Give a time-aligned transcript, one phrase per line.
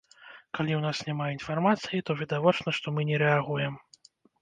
[0.59, 3.83] Калі ў нас няма інфармацыі, то відавочна, што мы не рэагуем.